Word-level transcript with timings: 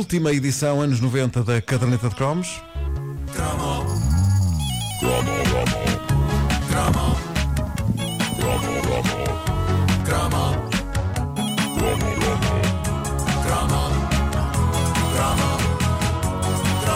última 0.00 0.32
edição, 0.32 0.80
anos 0.80 0.98
90, 0.98 1.44
da 1.44 1.60
Caderneta 1.60 2.08
de 2.08 2.14
Cromos. 2.14 2.62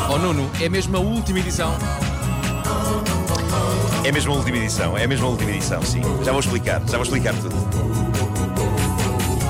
Oh 0.09 0.19
Nuno, 0.19 0.51
é 0.63 0.69
mesmo 0.71 0.97
a 0.97 1.01
última 1.01 1.41
edição. 1.41 1.75
É 4.03 4.11
mesmo 4.11 4.33
a 4.33 4.37
última 4.37 4.57
edição, 4.57 4.97
é 4.97 5.07
mesmo 5.07 5.27
a 5.27 5.29
última 5.29 5.51
edição, 5.51 5.83
sim. 5.83 6.01
Já 6.25 6.33
vou 6.33 6.41
explicar, 6.41 6.81
já 6.89 6.97
vou 6.97 7.03
explicar 7.03 7.35
tudo. 7.35 7.55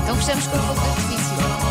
Então 0.03 0.15
fechamos 0.17 0.45
com 0.47 0.57
o 0.57 0.59
fogo 0.59 0.81
de 0.81 0.89
artifício. 0.89 1.64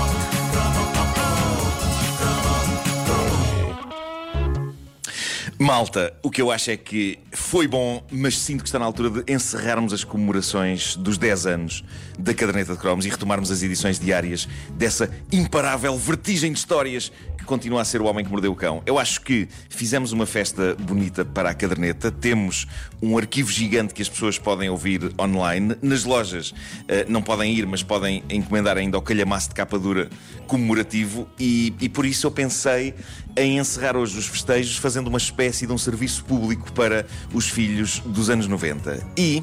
Malta, 5.65 6.13
o 6.23 6.31
que 6.31 6.43
eu 6.43 6.51
acho 6.51 6.71
é 6.71 6.77
que 6.77 7.19
foi 7.33 7.67
bom, 7.67 8.07
mas 8.13 8.39
sinto 8.39 8.63
que 8.63 8.69
está 8.69 8.79
na 8.79 8.85
altura 8.85 9.23
de 9.23 9.33
encerrarmos 9.33 9.95
as 9.95 10.05
comemorações 10.05 10.95
dos 10.95 11.17
10 11.17 11.47
anos 11.47 11.83
da 12.19 12.35
Caderneta 12.35 12.75
de 12.75 12.79
Cromos 12.79 13.07
e 13.07 13.09
retomarmos 13.09 13.51
as 13.51 13.63
edições 13.63 13.99
diárias 13.99 14.47
dessa 14.73 15.11
imparável 15.33 15.97
vertigem 15.97 16.53
de 16.53 16.59
histórias 16.59 17.11
continua 17.45 17.83
a 17.83 17.85
ser 17.85 18.01
o 18.01 18.05
Homem 18.07 18.25
que 18.25 18.31
Mordeu 18.31 18.53
o 18.53 18.57
Cão. 18.57 18.83
Eu 18.87 18.99
acho 18.99 19.21
que 19.21 19.49
fizemos 19.69 20.13
uma 20.13 20.27
festa 20.27 20.75
bonita 20.81 21.25
para 21.25 21.51
a 21.51 21.55
caderneta, 21.55 22.11
temos 22.11 22.67
um 23.03 23.17
arquivo 23.19 23.51
gigante 23.51 23.95
que 23.95 24.03
as 24.03 24.09
pessoas 24.09 24.39
podem 24.39 24.69
ouvir 24.69 25.13
online. 25.19 25.77
Nas 25.83 26.05
lojas 26.05 26.55
eh, 26.89 27.05
não 27.09 27.23
podem 27.23 27.55
ir, 27.55 27.67
mas 27.67 27.83
podem 27.83 28.23
encomendar 28.31 28.77
ainda 28.77 28.99
o 28.99 29.03
calhamaço 29.03 29.51
de 29.51 29.55
capa 29.55 29.79
dura 29.79 30.09
comemorativo 30.47 31.29
e, 31.39 31.75
e 31.81 31.89
por 31.89 32.07
isso 32.07 32.27
eu 32.27 32.31
pensei 32.31 32.95
em 33.37 33.59
encerrar 33.59 33.97
hoje 33.97 34.19
os 34.19 34.27
festejos 34.27 34.77
fazendo 34.77 35.09
uma 35.09 35.19
espécie 35.19 35.67
de 35.67 35.73
um 35.73 35.79
serviço 35.79 36.25
público 36.25 36.73
para 36.73 37.07
os 37.33 37.49
filhos 37.49 38.01
dos 38.01 38.31
anos 38.31 38.47
90. 38.47 39.07
E 39.17 39.43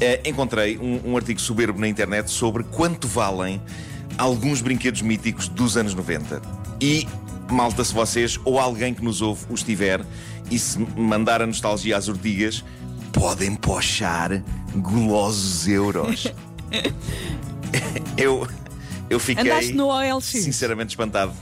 eh, 0.00 0.20
encontrei 0.24 0.78
um, 0.78 1.12
um 1.12 1.16
artigo 1.16 1.40
soberbo 1.40 1.80
na 1.80 1.88
internet 1.88 2.30
sobre 2.30 2.62
quanto 2.64 3.06
valem 3.06 3.60
alguns 4.18 4.60
brinquedos 4.60 5.00
míticos 5.00 5.48
dos 5.48 5.76
anos 5.76 5.94
90. 5.94 6.42
E, 6.80 7.06
malta, 7.50 7.84
se 7.84 7.94
vocês 7.94 8.38
ou 8.44 8.58
alguém 8.58 8.94
que 8.94 9.02
nos 9.02 9.22
ouve 9.22 9.44
os 9.50 9.62
tiver 9.62 10.04
e 10.50 10.58
se 10.58 10.78
mandar 10.78 11.42
a 11.42 11.46
nostalgia 11.46 11.96
às 11.96 12.08
ortigas, 12.08 12.64
podem 13.12 13.54
pochar 13.54 14.42
golosos 14.74 15.66
euros. 15.68 16.32
eu, 18.16 18.46
eu 19.08 19.18
fiquei 19.18 19.50
Andaste 19.50 19.72
no 19.72 19.88
OLX? 19.88 20.24
sinceramente 20.24 20.90
espantado. 20.90 21.32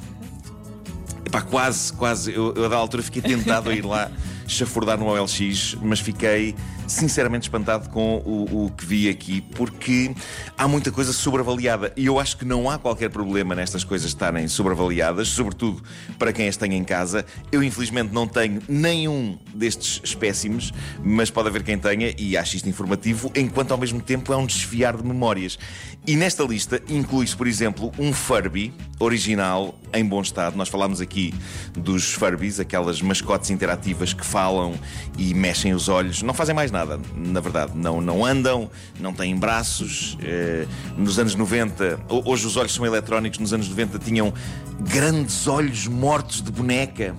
Epá, 1.24 1.42
quase, 1.42 1.92
quase. 1.92 2.32
Eu, 2.32 2.54
eu, 2.54 2.68
da 2.68 2.76
altura 2.76 3.02
fiquei 3.02 3.20
tentado 3.22 3.70
a 3.70 3.74
ir 3.74 3.84
lá 3.84 4.10
chafurdar 4.46 4.98
no 4.98 5.06
OLX, 5.06 5.76
mas 5.82 5.98
fiquei 5.98 6.54
sinceramente 6.86 7.44
espantado 7.44 7.88
com 7.90 8.16
o, 8.24 8.66
o, 8.66 8.70
que 8.70 8.84
vi 8.84 9.08
aqui, 9.08 9.40
porque 9.40 10.14
há 10.56 10.68
muita 10.68 10.90
coisa 10.90 11.12
sobreavaliada. 11.12 11.92
E 11.96 12.06
eu 12.06 12.18
acho 12.18 12.36
que 12.36 12.44
não 12.44 12.70
há 12.70 12.78
qualquer 12.78 13.10
problema 13.10 13.54
nestas 13.54 13.84
coisas 13.84 14.08
estarem 14.08 14.46
sobreavaliadas, 14.48 15.28
sobretudo 15.28 15.82
para 16.18 16.32
quem 16.32 16.48
as 16.48 16.56
tem 16.56 16.74
em 16.74 16.84
casa. 16.84 17.24
Eu, 17.50 17.62
infelizmente, 17.62 18.12
não 18.12 18.26
tenho 18.26 18.62
nenhum 18.68 19.38
destes 19.54 20.00
espécimes, 20.04 20.72
mas 21.02 21.30
pode 21.30 21.48
haver 21.48 21.62
quem 21.62 21.78
tenha 21.78 22.14
e 22.18 22.36
acho 22.36 22.56
isto 22.56 22.68
informativo, 22.68 23.30
enquanto 23.34 23.72
ao 23.72 23.78
mesmo 23.78 24.00
tempo 24.00 24.32
é 24.32 24.36
um 24.36 24.46
desfiar 24.46 24.96
de 24.96 25.04
memórias. 25.04 25.58
E 26.06 26.14
nesta 26.14 26.44
lista 26.44 26.80
inclui-se, 26.88 27.36
por 27.36 27.48
exemplo, 27.48 27.92
um 27.98 28.12
Furby 28.12 28.72
original 29.00 29.74
em 29.92 30.04
bom 30.04 30.20
estado. 30.20 30.56
Nós 30.56 30.68
falámos 30.68 31.00
aqui 31.00 31.34
dos 31.76 32.12
Furbies, 32.12 32.60
aquelas 32.60 33.02
mascotes 33.02 33.50
interativas 33.50 34.12
que 34.12 34.24
falam 34.24 34.74
e 35.18 35.34
mexem 35.34 35.74
os 35.74 35.88
olhos. 35.88 36.22
Não 36.22 36.32
fazem 36.32 36.54
mais 36.54 36.70
nada, 36.70 36.75
na 36.84 37.41
verdade. 37.41 37.72
Não, 37.74 38.00
não 38.00 38.24
andam, 38.24 38.70
não 39.00 39.12
têm 39.12 39.37
braços. 39.37 40.19
Eh, 40.22 40.66
nos 40.97 41.19
anos 41.19 41.34
90, 41.34 42.00
hoje 42.25 42.47
os 42.47 42.56
olhos 42.56 42.75
são 42.75 42.84
eletrónicos, 42.84 43.38
nos 43.38 43.53
anos 43.53 43.69
90 43.69 43.98
tinham 43.98 44.32
grandes 44.81 45.47
olhos 45.47 45.87
mortos 45.87 46.42
de 46.42 46.50
boneca. 46.50 47.14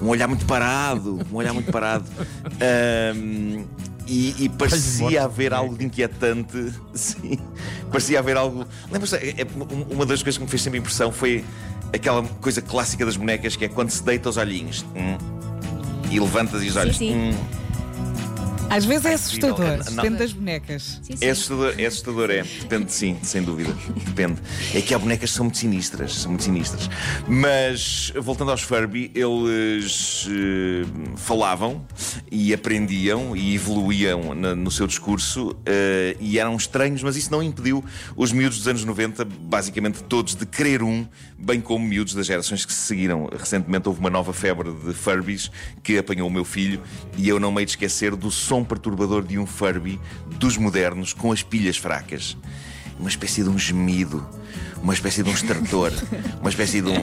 Um 0.00 0.08
olhar 0.08 0.26
muito 0.26 0.44
parado, 0.46 1.20
um 1.32 1.36
olhar 1.36 1.52
muito 1.52 1.70
parado. 1.70 2.04
Um, 3.14 3.64
e, 4.06 4.44
e, 4.44 4.48
parecia 4.48 5.24
haver 5.24 5.54
algo 5.54 5.76
de 5.76 5.84
inquietante. 5.84 6.72
Sim, 6.94 7.38
parecia 7.90 8.18
haver 8.18 8.36
algo. 8.36 8.66
Lembra-se, 8.90 9.16
é, 9.16 9.42
é, 9.42 9.46
uma 9.90 10.04
das 10.04 10.22
coisas 10.22 10.38
que 10.38 10.44
me 10.44 10.50
fez 10.50 10.62
sempre 10.62 10.78
impressão 10.78 11.12
foi 11.12 11.44
aquela 11.92 12.22
coisa 12.40 12.60
clássica 12.60 13.04
das 13.04 13.16
bonecas 13.16 13.54
que 13.54 13.64
é 13.64 13.68
quando 13.68 13.90
se 13.90 14.02
deita 14.02 14.28
os 14.28 14.36
olhinhos 14.36 14.84
hum, 14.96 15.16
e 16.10 16.18
levantas 16.18 16.62
e 16.62 16.68
os 16.68 16.76
olhos. 16.76 16.96
Sim, 16.96 17.08
sim. 17.08 17.30
Hum, 17.30 17.61
Às 18.74 18.84
vezes 18.84 19.04
é 19.04 19.14
assustador, 19.14 19.58
não. 19.78 19.96
depende 19.96 20.16
das 20.18 20.32
bonecas. 20.32 21.00
Sim, 21.02 21.16
sim. 21.16 21.24
É 21.26 21.30
assustador, 21.30 21.74
é 21.78 21.86
assustador, 21.86 22.30
é. 22.30 22.42
Depende, 22.42 22.92
sim, 22.92 23.18
sem 23.22 23.42
dúvida. 23.42 23.74
Depende. 24.06 24.40
É 24.74 24.80
que 24.80 24.94
há 24.94 24.98
bonecas 24.98 25.30
que 25.30 25.36
são 25.36 25.44
muito 25.44 25.58
sinistras, 25.58 26.14
são 26.14 26.30
muito 26.30 26.44
sinistras. 26.44 26.88
Mas, 27.28 28.12
voltando 28.16 28.50
aos 28.50 28.62
Furby, 28.62 29.10
eles 29.14 30.26
eh, 30.30 30.86
falavam 31.16 31.84
e 32.30 32.52
aprendiam 32.54 33.36
e 33.36 33.54
evoluíam 33.54 34.34
na- 34.34 34.54
no 34.54 34.70
seu 34.70 34.86
discurso 34.86 35.54
eh, 35.66 36.16
e 36.20 36.38
eram 36.38 36.56
estranhos, 36.56 37.02
mas 37.02 37.16
isso 37.16 37.30
não 37.30 37.42
impediu 37.42 37.84
os 38.16 38.32
miúdos 38.32 38.58
dos 38.58 38.68
anos 38.68 38.84
90, 38.84 39.24
basicamente 39.24 40.02
todos, 40.04 40.34
de 40.34 40.46
querer 40.46 40.82
um, 40.82 41.06
bem 41.38 41.60
como 41.60 41.84
miúdos 41.86 42.14
das 42.14 42.26
gerações 42.26 42.64
que 42.64 42.72
se 42.72 42.80
seguiram. 42.80 43.28
Recentemente 43.36 43.88
houve 43.88 44.00
uma 44.00 44.10
nova 44.10 44.32
febre 44.32 44.70
de 44.72 44.92
Furbies 44.94 45.50
que 45.82 45.98
apanhou 45.98 46.28
o 46.28 46.30
meu 46.30 46.44
filho 46.44 46.80
e 47.18 47.28
eu 47.28 47.38
não 47.38 47.52
me 47.52 47.60
hei 47.60 47.64
de 47.66 47.72
esquecer 47.72 48.14
do 48.16 48.30
som 48.30 48.61
perturbador 48.64 49.22
de 49.22 49.38
um 49.38 49.46
Furby 49.46 50.00
dos 50.38 50.56
modernos 50.56 51.12
com 51.12 51.32
as 51.32 51.42
pilhas 51.42 51.76
fracas. 51.76 52.36
Uma 52.98 53.08
espécie 53.08 53.42
de 53.42 53.48
um 53.48 53.58
gemido, 53.58 54.26
uma 54.82 54.94
espécie 54.94 55.22
de 55.22 55.30
um 55.30 55.32
estertor, 55.32 55.92
uma 56.40 56.50
espécie 56.50 56.80
de 56.80 56.88
um. 56.88 57.02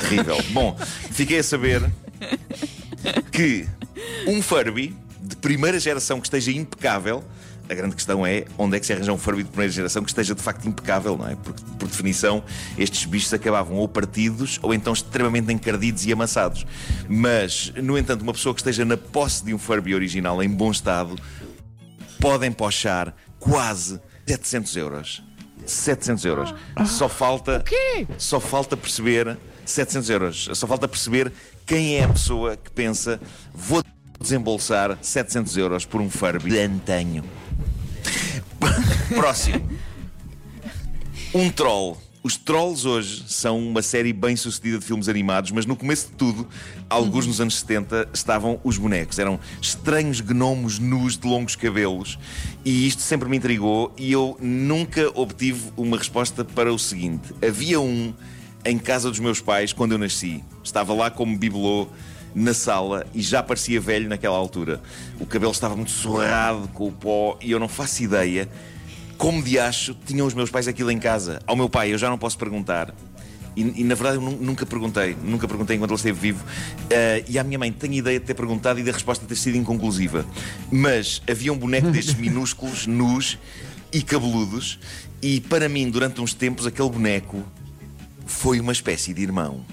Terrível. 0.00 0.42
Bom, 0.50 0.76
fiquei 1.10 1.38
a 1.38 1.42
saber 1.42 1.90
que 3.32 3.66
um 4.26 4.42
Furby 4.42 4.96
de 5.20 5.36
primeira 5.36 5.80
geração 5.80 6.20
que 6.20 6.26
esteja 6.26 6.52
impecável. 6.52 7.24
A 7.68 7.74
grande 7.74 7.94
questão 7.94 8.26
é 8.26 8.44
onde 8.58 8.76
é 8.76 8.80
que 8.80 8.86
se 8.86 8.92
arranja 8.92 9.12
um 9.12 9.16
Furby 9.16 9.42
de 9.42 9.48
primeira 9.48 9.72
geração 9.72 10.02
que 10.02 10.10
esteja 10.10 10.34
de 10.34 10.42
facto 10.42 10.66
impecável, 10.68 11.16
não 11.16 11.28
é? 11.28 11.34
Porque, 11.36 11.62
por 11.78 11.88
definição, 11.88 12.42
estes 12.76 13.06
bichos 13.06 13.32
acabavam 13.32 13.76
ou 13.76 13.88
partidos 13.88 14.58
ou 14.62 14.74
então 14.74 14.92
extremamente 14.92 15.52
encardidos 15.52 16.04
e 16.04 16.12
amassados. 16.12 16.66
Mas, 17.08 17.72
no 17.76 17.96
entanto, 17.96 18.22
uma 18.22 18.32
pessoa 18.32 18.54
que 18.54 18.60
esteja 18.60 18.84
na 18.84 18.96
posse 18.96 19.44
de 19.44 19.54
um 19.54 19.58
Furby 19.58 19.94
original 19.94 20.42
em 20.42 20.48
bom 20.48 20.70
estado 20.70 21.16
podem 22.20 22.52
pochar 22.52 23.14
quase 23.38 24.00
700 24.26 24.76
euros. 24.76 25.22
700 25.66 26.24
euros. 26.24 26.54
Só 26.86 27.08
falta. 27.08 27.62
quê? 27.64 28.06
Só 28.18 28.40
falta 28.40 28.76
perceber. 28.76 29.38
700 29.64 30.10
euros. 30.10 30.50
Só 30.52 30.66
falta 30.66 30.86
perceber 30.86 31.32
quem 31.64 31.96
é 31.96 32.04
a 32.04 32.08
pessoa 32.08 32.56
que 32.56 32.70
pensa 32.70 33.18
vou 33.54 33.82
desembolsar 34.20 34.98
700 35.00 35.56
euros 35.56 35.84
por 35.84 36.00
um 36.00 36.10
Furby 36.10 36.50
de 36.50 36.58
antanho. 36.58 37.24
Próximo. 39.14 39.68
Um 41.34 41.50
troll. 41.50 41.98
Os 42.22 42.38
Trolls 42.38 42.88
hoje 42.88 43.24
são 43.28 43.58
uma 43.58 43.82
série 43.82 44.10
bem 44.10 44.34
sucedida 44.34 44.78
de 44.78 44.84
filmes 44.86 45.10
animados, 45.10 45.50
mas 45.50 45.66
no 45.66 45.76
começo 45.76 46.06
de 46.06 46.12
tudo, 46.14 46.48
alguns 46.88 47.26
nos 47.26 47.38
anos 47.38 47.58
70, 47.60 48.08
estavam 48.14 48.58
os 48.64 48.78
bonecos. 48.78 49.18
Eram 49.18 49.38
estranhos 49.60 50.22
gnomos 50.22 50.78
nus 50.78 51.18
de 51.18 51.28
longos 51.28 51.54
cabelos 51.54 52.18
e 52.64 52.86
isto 52.86 53.02
sempre 53.02 53.28
me 53.28 53.36
intrigou 53.36 53.92
e 53.98 54.10
eu 54.10 54.38
nunca 54.40 55.10
obtive 55.14 55.70
uma 55.76 55.98
resposta 55.98 56.46
para 56.46 56.72
o 56.72 56.78
seguinte. 56.78 57.34
Havia 57.46 57.78
um 57.78 58.14
em 58.64 58.78
casa 58.78 59.10
dos 59.10 59.18
meus 59.18 59.38
pais 59.38 59.74
quando 59.74 59.92
eu 59.92 59.98
nasci. 59.98 60.42
Estava 60.62 60.94
lá 60.94 61.10
como 61.10 61.36
bibelô 61.36 61.88
na 62.34 62.54
sala 62.54 63.06
e 63.14 63.20
já 63.20 63.42
parecia 63.42 63.78
velho 63.78 64.08
naquela 64.08 64.38
altura. 64.38 64.80
O 65.20 65.26
cabelo 65.26 65.52
estava 65.52 65.76
muito 65.76 65.90
surrado 65.90 66.68
com 66.68 66.88
o 66.88 66.92
pó 66.92 67.38
e 67.42 67.50
eu 67.50 67.60
não 67.60 67.68
faço 67.68 68.02
ideia 68.02 68.48
como 69.18 69.42
de 69.42 69.58
acho 69.58 69.94
tinham 70.06 70.26
os 70.26 70.34
meus 70.34 70.50
pais 70.50 70.66
aquilo 70.68 70.90
em 70.90 70.98
casa. 70.98 71.40
Ao 71.46 71.56
meu 71.56 71.68
pai 71.68 71.92
eu 71.92 71.98
já 71.98 72.08
não 72.10 72.18
posso 72.18 72.36
perguntar. 72.38 72.94
E, 73.56 73.82
e, 73.82 73.84
na 73.84 73.94
verdade 73.94 74.16
eu 74.16 74.20
nu- 74.20 74.36
nunca 74.40 74.66
perguntei, 74.66 75.16
nunca 75.22 75.46
perguntei 75.46 75.76
enquanto 75.76 75.90
ele 75.92 75.96
esteve 75.96 76.18
vivo. 76.18 76.44
Eh, 76.90 77.24
e 77.28 77.38
à 77.38 77.44
minha 77.44 77.58
mãe 77.58 77.70
tenho 77.70 77.94
ideia 77.94 78.18
de 78.18 78.26
ter 78.26 78.34
perguntado 78.34 78.80
e 78.80 78.82
da 78.82 78.90
resposta 78.90 79.24
ter 79.26 79.36
sido 79.36 79.56
inconclusiva. 79.56 80.26
Mas 80.72 81.22
havia 81.30 81.52
um 81.52 81.56
boneco 81.56 81.88
destes 81.90 82.14
minúsculos, 82.18 82.86
nus 82.88 83.38
e 83.92 84.02
cabeludos, 84.02 84.78
e 85.22 85.40
para 85.40 85.68
mim, 85.68 85.88
durante 85.88 86.20
uns 86.20 86.34
tempos, 86.34 86.66
aquele 86.66 86.90
boneco 86.90 87.44
foi 88.26 88.58
uma 88.58 88.72
espécie 88.72 89.14
de 89.14 89.22
irmão. 89.22 89.64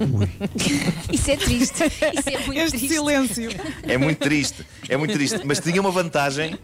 Isso 1.12 1.30
é 1.30 1.36
triste. 1.36 1.84
Isso 1.84 2.28
é 2.28 2.38
muito 2.46 2.58
Este 2.60 2.70
triste. 2.78 2.88
silêncio. 2.94 3.50
É 3.82 3.98
muito 3.98 4.18
triste, 4.18 4.66
é 4.88 4.96
muito 4.96 5.12
triste. 5.14 5.40
Mas 5.44 5.58
tinha 5.60 5.80
uma 5.80 5.90
vantagem. 5.90 6.58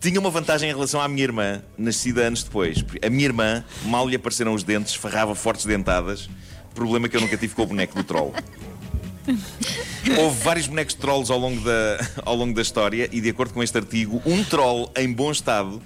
Tinha 0.00 0.18
uma 0.18 0.30
vantagem 0.30 0.70
em 0.70 0.72
relação 0.72 0.98
à 1.00 1.06
minha 1.06 1.22
irmã, 1.22 1.62
nascida 1.76 2.22
anos 2.22 2.42
depois. 2.42 2.82
A 3.04 3.10
minha 3.10 3.24
irmã, 3.24 3.62
mal 3.84 4.08
lhe 4.08 4.16
apareceram 4.16 4.54
os 4.54 4.62
dentes, 4.62 4.94
ferrava 4.94 5.34
fortes 5.34 5.66
dentadas. 5.66 6.28
Problema 6.74 7.06
que 7.08 7.16
eu 7.16 7.20
nunca 7.20 7.36
tive 7.36 7.54
com 7.54 7.62
o 7.62 7.66
boneco 7.66 7.94
do 7.94 8.02
troll. 8.02 8.34
Houve 10.18 10.42
vários 10.42 10.66
bonecos 10.66 10.94
de 10.94 11.00
trolls 11.00 11.30
ao 11.30 11.38
longo, 11.38 11.60
da, 11.60 11.98
ao 12.24 12.34
longo 12.34 12.54
da 12.54 12.62
história 12.62 13.10
e, 13.12 13.20
de 13.20 13.28
acordo 13.28 13.52
com 13.52 13.62
este 13.62 13.76
artigo, 13.76 14.22
um 14.24 14.42
troll 14.42 14.90
em 14.96 15.12
bom 15.12 15.30
estado, 15.30 15.82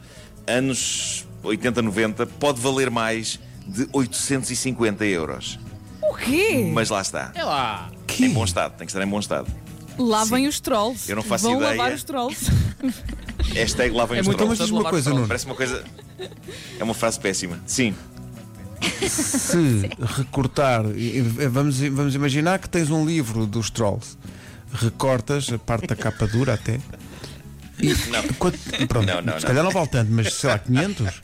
anos 0.47 1.27
80, 1.43 1.83
90, 1.83 2.27
pode 2.27 2.61
valer 2.61 2.91
mais 2.91 3.41
de 3.67 3.89
850 3.93 5.05
euros. 5.07 5.59
O 6.01 6.15
quê? 6.15 6.71
Mas 6.73 6.89
lá 6.89 7.01
está. 7.01 7.33
É 7.35 7.43
lá. 7.43 7.91
Em 8.21 8.31
bom 8.31 8.45
estado, 8.45 8.77
tem 8.77 8.87
que 8.87 8.93
estar 8.93 9.03
em 9.05 9.09
bom 9.09 9.19
estado. 9.19 9.51
Lavem 9.99 10.47
os 10.47 10.61
trolls. 10.61 11.09
Eu 11.11 11.17
não 11.17 11.23
faço 11.23 11.45
Vão 11.45 11.57
ideia. 11.57 11.71
lavar 11.73 11.93
os 11.93 12.05
trolls. 12.05 12.47
Hashtag 13.55 13.95
lá 13.95 14.07
vem 14.07 14.19
É 14.19 14.21
os 14.21 14.27
muito 14.27 14.47
mas 14.47 14.59
diz-me 14.59 14.79
uma 14.79 14.89
coisa, 14.91 15.11
Nuno. 15.11 15.27
Parece 15.27 15.47
uma 15.47 15.55
coisa. 15.55 15.85
É 16.79 16.85
uma 16.85 16.95
frase 16.95 17.19
péssima. 17.21 17.61
Sim. 17.67 17.95
Se 19.09 19.89
recortar, 20.17 20.83
vamos, 21.51 21.79
vamos 21.81 22.15
imaginar 22.15 22.59
que 22.59 22.69
tens 22.69 22.91
um 22.91 23.05
livro 23.07 23.47
dos 23.47 23.71
trolls, 23.71 24.17
recortas 24.73 25.51
a 25.53 25.59
parte 25.59 25.87
da 25.87 25.97
capa 25.97 26.27
dura 26.27 26.55
até. 26.55 26.79
E, 27.81 27.89
Não. 28.11 28.23
quanto- 28.39 28.59
pronto, 28.87 29.07
Não, 29.07 29.21
não, 29.23 29.41
se 29.41 29.47
calhar 29.47 29.65
não 29.65 29.71
vale 29.71 29.89
tanto, 29.89 30.11
mas 30.13 30.33
sei 30.35 30.51
lá, 30.51 30.59
500? 30.59 31.23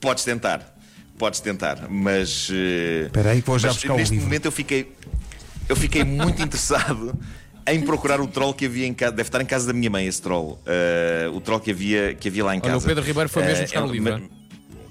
Podes 0.00 0.24
tentar. 0.24 0.74
Podes 1.18 1.40
tentar. 1.40 1.86
Mas. 1.90 2.48
eh, 2.50 3.06
Espera 3.06 3.30
aí 3.32 3.42
que 3.42 3.46
vou 3.48 3.58
já 3.58 3.68
buscar 3.68 3.92
o 3.92 3.96
neste 3.96 4.12
livro. 4.12 4.26
momento 4.26 4.46
eu 4.46 4.52
fiquei. 4.52 4.96
Eu 5.68 5.76
fiquei 5.76 6.02
muito 6.04 6.40
interessado 6.42 7.14
em 7.66 7.80
procurar 7.82 8.20
o 8.20 8.26
troll 8.26 8.52
que 8.54 8.66
havia 8.66 8.86
em 8.86 8.94
casa. 8.94 9.12
Deve 9.12 9.28
estar 9.28 9.40
em 9.40 9.46
casa 9.46 9.66
da 9.66 9.72
minha 9.72 9.90
mãe, 9.90 10.06
esse 10.06 10.20
troll. 10.20 10.58
Eh, 10.66 11.30
o 11.32 11.40
troll 11.40 11.60
que 11.60 11.70
havia, 11.70 12.14
que 12.14 12.28
havia 12.28 12.44
lá 12.44 12.54
em 12.54 12.60
Olha, 12.62 12.72
casa. 12.72 12.84
o 12.84 12.88
Pedro 12.88 13.04
Ribeiro 13.04 13.28
foi 13.28 13.42
mesmo 13.44 13.58
Eh, 13.58 13.62
buscar 13.64 13.80
é- 13.80 13.84
o 13.84 13.92
livro, 13.92 14.12
é? 14.14 14.22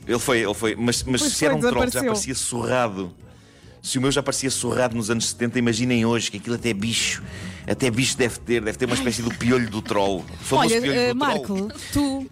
Ele 0.07 0.19
foi, 0.19 0.39
ele 0.43 0.53
foi. 0.53 0.75
Mas, 0.75 1.03
mas 1.03 1.21
se 1.21 1.31
foi, 1.39 1.47
era 1.47 1.55
um 1.55 1.59
troll 1.59 1.85
que 1.85 1.91
já 1.93 2.03
parecia 2.03 2.35
surrado. 2.35 3.13
Se 3.81 3.97
o 3.97 4.01
meu 4.01 4.11
já 4.11 4.21
parecia 4.21 4.49
surrado 4.51 4.95
nos 4.95 5.09
anos 5.09 5.29
70, 5.29 5.57
imaginem 5.59 6.05
hoje 6.05 6.29
que 6.31 6.37
aquilo 6.37 6.55
até 6.55 6.69
é 6.69 6.73
bicho. 6.73 7.23
Até 7.67 7.89
bicho 7.91 8.17
deve 8.17 8.39
ter, 8.39 8.61
deve 8.61 8.77
ter 8.77 8.85
uma 8.85 8.95
espécie 8.95 9.21
do 9.21 9.29
piolho 9.33 9.69
do 9.69 9.81
troll. 9.81 10.19
O 10.19 10.43
famoso 10.43 10.73
Olha, 10.73 10.81
piolho 10.81 10.99
eh, 10.99 11.13
do 11.13 11.19
troll. 11.19 11.29
Marco, 11.59 11.67
tu, 11.93 12.27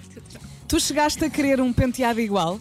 tu 0.67 0.79
chegaste 0.79 1.23
a 1.23 1.29
querer 1.29 1.61
um 1.61 1.71
penteado 1.71 2.19
igual? 2.19 2.59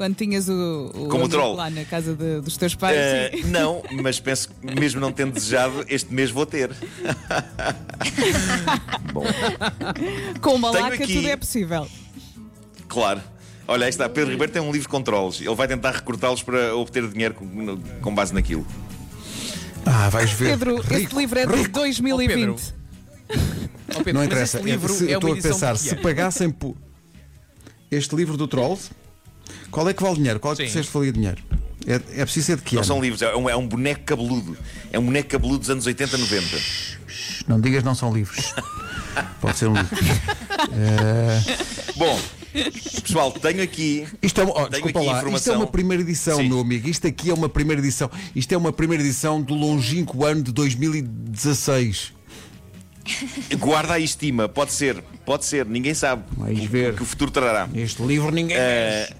Quando 0.00 0.14
tinhas 0.14 0.48
o, 0.48 0.90
o 0.94 1.08
Como 1.08 1.28
troll? 1.28 1.56
lá 1.56 1.68
na 1.68 1.84
casa 1.84 2.14
de- 2.14 2.40
dos 2.40 2.56
teus 2.56 2.74
pais? 2.74 2.96
Sim. 3.34 3.50
não, 3.50 3.82
mas 4.02 4.18
penso 4.18 4.48
que 4.48 4.80
mesmo 4.80 4.98
não 4.98 5.12
tendo 5.12 5.34
desejado, 5.34 5.84
este 5.90 6.10
mês 6.10 6.30
vou 6.30 6.46
ter. 6.46 6.70
Bom, 9.12 9.22
Com 10.40 10.54
uma 10.54 10.70
tenho 10.72 10.84
laca 10.84 11.04
aqui- 11.04 11.16
tudo 11.16 11.28
é 11.28 11.36
possível. 11.36 11.86
claro. 12.88 13.20
Olha, 13.68 13.84
aí 13.84 13.90
está. 13.90 14.08
Pedro 14.08 14.30
Ribeiro 14.32 14.50
tem 14.50 14.62
um 14.62 14.72
livro 14.72 14.88
com 14.88 15.02
trolls. 15.02 15.44
Ele 15.44 15.54
vai 15.54 15.68
tentar 15.68 15.90
recortá-los 15.90 16.42
para 16.42 16.74
obter 16.74 17.06
dinheiro 17.06 17.34
com, 17.34 17.78
com 18.00 18.14
base 18.14 18.32
naquilo. 18.32 18.66
Ah, 19.84 20.08
vais 20.08 20.30
ver. 20.32 20.52
Pedro, 20.52 20.76
Rico, 20.80 20.94
este 20.94 21.14
livro 21.16 21.38
é 21.38 21.44
de 21.46 21.54
rico. 21.56 21.72
2020. 21.72 22.74
Ó, 23.94 23.98
Pedro, 23.98 24.14
Não 24.14 24.24
interessa. 24.24 24.60
livro 24.60 24.94
Se- 24.94 25.12
é 25.12 25.16
estou 25.16 25.34
a 25.34 25.36
pensar, 25.36 25.74
de 25.74 25.80
se 25.80 25.94
pagassem 25.96 26.48
por 26.50 26.74
este 27.90 28.16
livro 28.16 28.38
do 28.38 28.48
Trolls, 28.48 28.90
qual 29.70 29.88
é 29.88 29.94
que 29.94 30.02
vale 30.02 30.16
dinheiro? 30.16 30.40
Qual 30.40 30.52
é 30.52 30.56
que 30.56 30.62
Sim. 30.62 30.66
disseste 30.68 30.90
que 30.92 30.98
valia 30.98 31.12
dinheiro? 31.12 31.42
É, 31.86 31.94
é 31.94 32.24
preciso 32.24 32.46
ser 32.46 32.56
de 32.56 32.62
que 32.62 32.74
Não 32.74 32.80
ano? 32.82 32.86
são 32.86 33.00
livros, 33.00 33.22
é 33.22 33.34
um, 33.34 33.48
é 33.48 33.56
um 33.56 33.66
boneco 33.66 34.02
cabeludo. 34.04 34.56
É 34.92 34.98
um 34.98 35.04
boneco 35.04 35.28
cabeludo 35.30 35.60
dos 35.60 35.70
anos 35.70 35.86
80, 35.86 36.18
90. 36.18 36.46
Não 37.48 37.60
digas 37.60 37.82
não 37.82 37.94
são 37.94 38.12
livros. 38.12 38.54
Pode 39.40 39.56
ser 39.58 39.68
um 39.68 39.74
livro. 39.74 39.96
Bom, 41.96 42.20
pessoal, 43.02 43.32
tenho 43.32 43.62
aqui. 43.62 44.06
Isto 44.22 44.42
é 44.42 44.44
oh, 44.44 44.52
Tenho 44.52 44.68
desculpa 44.70 44.98
aqui 45.00 45.08
lá, 45.08 45.12
isto 45.14 45.14
é 45.14 45.18
informação. 45.18 45.56
uma 45.56 45.66
primeira 45.66 46.02
edição, 46.02 46.36
Sim. 46.36 46.48
meu 46.48 46.60
amigo. 46.60 46.88
Isto 46.88 47.06
aqui 47.06 47.30
é 47.30 47.34
uma 47.34 47.48
primeira 47.48 47.80
edição. 47.80 48.10
Isto 48.36 48.52
é 48.52 48.56
uma 48.56 48.72
primeira 48.72 49.02
edição 49.02 49.40
do 49.42 49.54
longínquo 49.54 50.24
ano 50.24 50.42
de 50.42 50.52
2016. 50.52 52.12
Guarda 53.58 53.94
a 53.94 53.98
estima, 53.98 54.48
pode 54.48 54.72
ser, 54.72 55.02
pode 55.24 55.44
ser, 55.44 55.66
ninguém 55.66 55.94
sabe 55.94 56.22
Vais 56.36 56.58
o, 56.60 56.68
ver. 56.68 56.92
o 56.92 56.96
que 56.96 57.02
o 57.02 57.06
futuro 57.06 57.30
trará. 57.30 57.68
Este 57.74 58.02
livro 58.02 58.30
ninguém. 58.30 58.56
Eh, 58.56 59.12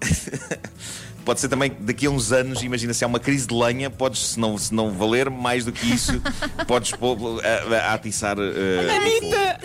Pode 1.24 1.40
ser 1.40 1.48
também 1.48 1.76
daqui 1.80 2.06
a 2.06 2.10
uns 2.10 2.32
anos, 2.32 2.62
imagina 2.62 2.94
se 2.94 3.04
há 3.04 3.06
uma 3.06 3.20
crise 3.20 3.46
de 3.46 3.54
lenha, 3.54 3.90
podes, 3.90 4.28
se 4.28 4.40
não, 4.40 4.56
se 4.56 4.72
não 4.74 4.90
valer 4.92 5.28
mais 5.28 5.64
do 5.64 5.72
que 5.72 5.86
isso, 5.92 6.20
podes 6.66 6.90
pô- 6.92 7.38
a, 7.42 7.74
a, 7.74 7.90
a 7.90 7.94
atiçar. 7.94 8.36
eh, 8.38 8.96
Anitta! 8.96 9.58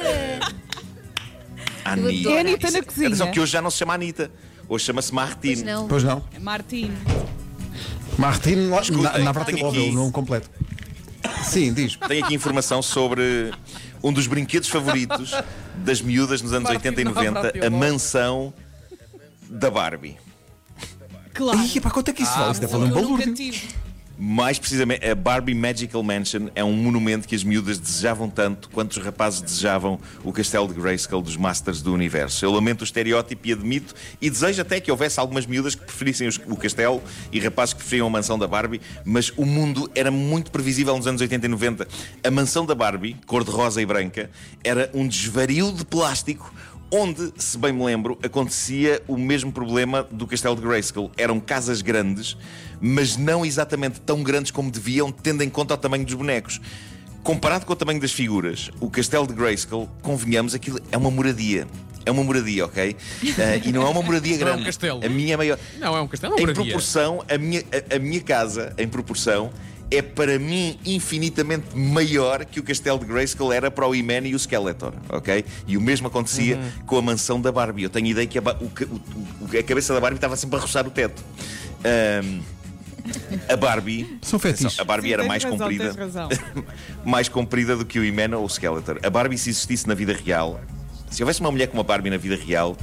Anitta. 1.85 2.29
É. 2.29 2.39
Anitta 2.39 2.71
na 2.71 2.83
cozinha. 2.83 3.07
Atenção 3.07 3.31
que 3.31 3.39
hoje 3.39 3.51
já 3.53 3.61
não 3.61 3.71
se 3.71 3.77
chama 3.77 3.93
Anitta, 3.93 4.29
hoje 4.67 4.85
chama-se 4.85 5.11
Pois 5.11 5.25
Martine. 5.25 5.63
não. 5.63 5.87
Pois 5.87 6.03
não. 6.03 6.23
Martim. 6.41 6.91
Martin 8.17 8.55
lá- 8.67 8.81
Escutem, 8.81 9.03
na, 9.03 9.09
na 9.09 9.17
tenho 9.17 9.33
Bratilóvel, 9.33 9.81
aqui- 9.83 9.95
não 9.95 10.11
completo. 10.11 10.49
Sim, 11.43 11.73
diz. 11.73 11.95
Tenho 11.95 12.25
aqui 12.25 12.33
informação 12.35 12.81
sobre 12.81 13.51
um 14.03 14.11
dos 14.11 14.27
brinquedos 14.27 14.67
favoritos 14.69 15.31
das 15.77 16.01
miúdas 16.01 16.41
nos 16.41 16.51
anos 16.53 16.69
80 16.69 17.01
e 17.01 17.03
90, 17.05 17.65
a 17.65 17.69
mansão 17.69 18.53
da 19.53 19.69
Barbie. 19.69 20.17
Claro. 21.33 21.59
Ai, 21.59 21.79
pá, 21.79 21.91
quanto 21.91 22.09
é 22.09 22.13
que 22.13 22.23
isso 22.23 22.37
vale? 22.37 22.57
Um 22.57 22.69
eu 22.69 22.79
nunca 22.79 22.95
balúrdio. 22.95 23.53
Mais 24.15 24.59
precisamente, 24.59 25.03
a 25.07 25.15
Barbie 25.15 25.55
Magical 25.55 26.03
Mansion 26.03 26.47
é 26.53 26.63
um 26.63 26.73
monumento 26.73 27.27
que 27.27 27.33
as 27.33 27.43
miúdas 27.43 27.79
desejavam 27.79 28.29
tanto 28.29 28.69
quanto 28.69 28.91
os 28.91 28.97
rapazes 29.03 29.41
desejavam 29.41 29.99
o 30.23 30.31
castelo 30.31 30.67
de 30.67 30.75
Grayskull 30.75 31.21
dos 31.21 31.35
Masters 31.35 31.81
do 31.81 31.91
Universo. 31.91 32.45
Eu 32.45 32.51
lamento 32.51 32.81
o 32.81 32.83
estereótipo 32.83 33.47
e 33.47 33.51
admito, 33.51 33.95
e 34.21 34.29
desejo 34.29 34.61
até 34.61 34.79
que 34.79 34.91
houvesse 34.91 35.19
algumas 35.19 35.47
miúdas 35.47 35.73
que 35.73 35.83
preferissem 35.83 36.29
o 36.47 36.55
castelo 36.55 37.01
e 37.31 37.39
rapazes 37.39 37.73
que 37.73 37.79
preferiam 37.79 38.05
a 38.05 38.09
mansão 38.09 38.37
da 38.37 38.47
Barbie, 38.47 38.81
mas 39.03 39.31
o 39.35 39.45
mundo 39.45 39.89
era 39.95 40.11
muito 40.11 40.51
previsível 40.51 40.95
nos 40.95 41.07
anos 41.07 41.19
80 41.19 41.47
e 41.47 41.49
90. 41.49 41.87
A 42.23 42.31
mansão 42.31 42.67
da 42.67 42.75
Barbie, 42.75 43.17
cor 43.25 43.43
de 43.43 43.49
rosa 43.49 43.81
e 43.81 43.85
branca, 43.85 44.29
era 44.63 44.91
um 44.93 45.07
desvario 45.07 45.71
de 45.71 45.83
plástico 45.83 46.53
onde, 46.93 47.33
se 47.37 47.57
bem 47.57 47.73
me 47.73 47.83
lembro, 47.83 48.17
acontecia 48.23 49.01
o 49.07 49.17
mesmo 49.17 49.51
problema 49.51 50.07
do 50.11 50.27
Castelo 50.27 50.55
de 50.55 50.61
Grayskull. 50.61 51.11
Eram 51.17 51.39
casas 51.39 51.81
grandes, 51.81 52.37
mas 52.79 53.17
não 53.17 53.43
exatamente 53.43 53.99
tão 53.99 54.21
grandes 54.21 54.51
como 54.51 54.69
deviam, 54.69 55.11
tendo 55.11 55.41
em 55.43 55.49
conta 55.49 55.73
o 55.73 55.77
tamanho 55.77 56.05
dos 56.05 56.13
bonecos. 56.13 56.61
Comparado 57.23 57.65
com 57.65 57.73
o 57.73 57.75
tamanho 57.75 57.99
das 57.99 58.11
figuras, 58.11 58.69
o 58.79 58.89
Castelo 58.91 59.25
de 59.25 59.33
Grayskull, 59.33 59.89
convenhamos, 60.03 60.53
aquilo 60.53 60.79
é 60.91 60.97
uma 60.97 61.09
moradia. 61.09 61.67
É 62.05 62.11
uma 62.11 62.23
moradia, 62.23 62.65
ok? 62.65 62.95
Eh, 63.39 63.61
e 63.65 63.71
não 63.71 63.81
é 63.81 63.89
uma 63.89 64.01
moradia 64.03 64.37
Não 64.37 64.41
é 64.41 64.43
um 64.43 64.53
grande. 64.55 64.65
castelo. 64.65 65.03
A 65.05 65.09
minha 65.09 65.33
é 65.33 65.37
maior. 65.37 65.57
Não, 65.79 65.95
é 65.97 66.01
um 66.01 66.07
castelo, 66.07 66.33
é 66.33 66.35
uma 66.35 66.39
Em 66.41 66.45
moradia. 66.45 66.63
proporção, 66.65 67.23
a 67.29 67.37
minha, 67.37 67.63
a, 67.91 67.95
a 67.95 67.99
minha 67.99 68.21
casa, 68.21 68.73
em 68.77 68.87
proporção, 68.87 69.51
é 69.91 70.01
para 70.01 70.39
mim 70.39 70.77
infinitamente 70.85 71.75
maior 71.75 72.43
que 72.45 72.59
o 72.59 72.63
castelo 72.63 72.97
de 72.99 73.05
Grayskull 73.05 73.53
era 73.53 73.69
para 73.69 73.87
o 73.87 73.93
He-Man 73.93 74.27
e 74.27 74.33
o 74.35 74.39
Skeletor, 74.39 74.93
ok? 75.09 75.45
E 75.67 75.77
o 75.77 75.81
mesmo 75.81 76.07
acontecia 76.07 76.55
Uhum. 76.57 76.85
com 76.85 76.97
a 76.97 77.01
mansão 77.01 77.39
da 77.39 77.51
Barbie. 77.51 77.83
Eu 77.83 77.89
tenho 77.89 78.07
ideia 78.07 78.25
que 78.25 78.37
a, 78.39 78.41
o 78.41 78.65
o- 78.65 79.57
a 79.59 79.63
cabeça 79.63 79.93
da 79.93 79.99
Barbie 79.99 80.17
estava 80.17 80.35
sempre 80.35 80.57
a 80.57 80.59
roçar 80.61 80.87
o 80.87 80.91
teto. 80.91 81.23
Ahm, 81.85 82.41
a 83.49 83.55
Barbie. 83.55 84.17
São 84.21 84.39
fetiches. 84.39 84.79
A 84.79 84.83
Barbie 84.83 85.09
Sim, 85.09 85.13
era 85.13 85.23
mais 85.25 85.43
razão, 85.43 85.59
comprida. 85.59 85.93
mais 87.05 87.27
comprida 87.29 87.75
do 87.75 87.85
que 87.85 87.99
o 87.99 88.03
He-Man 88.05 88.35
ou 88.37 88.45
o 88.45 88.49
Skeletor. 88.49 88.99
A 89.03 89.09
Barbie, 89.09 89.37
se 89.37 89.49
existisse 89.49 89.87
na 89.87 89.93
vida 89.93 90.13
real, 90.13 90.59
se 91.11 91.21
houvesse 91.21 91.39
uma 91.41 91.51
mulher 91.51 91.67
com 91.67 91.77
uma 91.77 91.83
Barbie 91.83 92.09
na 92.09 92.17
vida 92.17 92.35
real, 92.35 92.75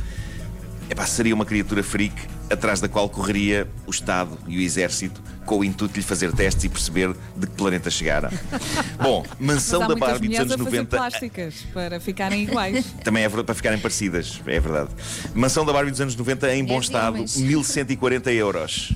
epá, 0.88 1.06
seria 1.06 1.34
uma 1.34 1.44
criatura 1.46 1.82
freak 1.82 2.14
atrás 2.50 2.80
da 2.80 2.88
qual 2.88 3.08
correria 3.08 3.68
o 3.86 3.90
Estado 3.90 4.36
e 4.46 4.58
o 4.58 4.60
Exército 4.60 5.22
com 5.46 5.58
o 5.58 5.64
intuito 5.64 5.94
de 5.94 6.00
lhe 6.00 6.06
fazer 6.06 6.32
testes 6.32 6.64
e 6.64 6.68
perceber 6.68 7.14
de 7.36 7.46
que 7.46 7.52
planeta 7.54 7.90
chegara. 7.90 8.30
Bom, 9.02 9.24
Mas 9.38 9.54
mansão 9.54 9.86
da 9.86 9.94
Barbie 9.94 10.28
dos 10.28 10.38
anos 10.38 10.52
a 10.52 10.58
fazer 10.58 10.76
90. 10.78 10.96
plásticas 10.96 11.54
para 11.72 12.00
ficarem 12.00 12.42
iguais. 12.42 12.84
Também 13.02 13.22
é 13.22 13.28
verdade, 13.28 13.46
para 13.46 13.54
ficarem 13.54 13.78
parecidas, 13.78 14.40
é 14.46 14.60
verdade. 14.60 14.90
Mansão 15.34 15.64
da 15.64 15.72
Barbie 15.72 15.90
dos 15.90 16.00
anos 16.00 16.16
90 16.16 16.54
em 16.54 16.64
bom 16.64 16.78
e 16.78 16.80
estado, 16.80 17.14
homens. 17.14 17.36
1140 17.36 18.32
euros. 18.32 18.92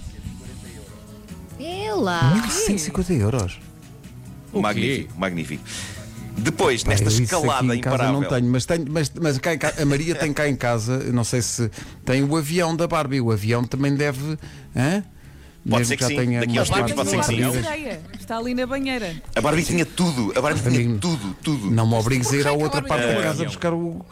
É 1.58 1.92
lá. 1.94 2.46
150 2.48 3.12
euros. 3.14 3.60
O 4.52 4.56
quê? 4.56 4.60
Magnífico, 4.62 5.18
magnífico. 5.18 5.64
Depois, 6.36 6.84
nesta 6.84 7.08
escalada 7.08 7.74
em 7.74 7.80
casa 7.80 7.96
imparável. 7.96 8.20
não 8.20 8.28
tenho, 8.28 8.46
mas, 8.50 8.66
tenho, 8.66 8.84
mas, 8.88 9.10
mas 9.20 9.38
cá 9.38 9.54
em 9.54 9.58
ca- 9.58 9.74
a 9.80 9.84
Maria 9.84 10.14
tem 10.14 10.32
cá 10.32 10.48
em 10.48 10.56
casa, 10.56 10.94
eu 11.06 11.12
não 11.12 11.24
sei 11.24 11.40
se 11.40 11.70
tem 12.04 12.22
o 12.24 12.36
avião 12.36 12.74
da 12.74 12.86
Barbie. 12.86 13.20
O 13.20 13.30
avião 13.30 13.64
também 13.64 13.94
deve. 13.94 14.36
Hã? 14.76 15.02
Pode 15.66 15.78
Mesmo 15.78 15.84
ser 15.86 15.96
que 15.96 16.02
já 16.02 16.08
sim, 16.08 16.16
tenha 16.16 16.40
daqui 16.40 16.58
a 16.58 16.60
umas 16.60 16.68
uns 16.70 16.74
tempos 16.76 16.92
pode 16.92 17.08
ser 17.10 17.18
que 17.20 17.24
sim. 17.24 18.08
Está 18.20 18.36
ali 18.36 18.54
na 18.54 18.66
banheira. 18.66 19.14
A 19.34 19.40
Barbie 19.40 19.62
tinha 19.62 19.86
tudo, 19.86 20.32
a 20.36 20.40
Barbie 20.42 20.60
tinha 20.60 20.74
Amigo. 20.74 20.98
tudo, 20.98 21.36
tudo. 21.42 21.70
Não 21.70 21.86
me 21.88 21.94
obrigues 21.94 22.30
a 22.32 22.36
ir 22.36 22.40
à 22.46 22.50
Porquê 22.50 22.58
que 22.58 22.64
outra 22.64 22.80
a 22.80 22.82
parte 22.82 23.06
da 23.06 23.12
um 23.12 23.14
casa 23.14 23.28
avião? 23.30 23.46
buscar 23.46 23.72
o. 23.72 24.04